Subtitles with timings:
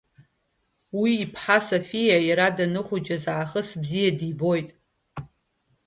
[0.99, 4.69] Уи иԥҳа Софиа иара данхәыҷыз аахыс бзиа дибоит.